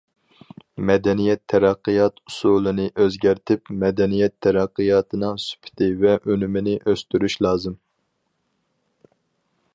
مەدەنىيەت 0.89 1.41
تەرەققىيات 1.53 2.17
ئۇسۇلىنى 2.31 2.87
ئۆزگەرتىپ، 3.05 3.71
مەدەنىيەت 3.85 4.35
تەرەققىياتىنىڭ 4.47 5.39
سۈپىتى 5.47 5.91
ۋە 6.03 6.17
ئۈنۈمىنى 6.25 6.77
ئۆستۈرۈش 6.87 7.37
لازىم. 7.49 7.77